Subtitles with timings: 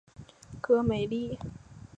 [0.63, 1.37] 戈梅利。